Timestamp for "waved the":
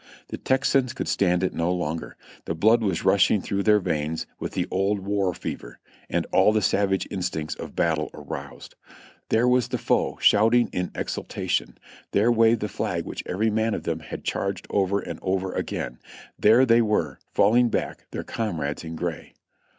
12.31-12.67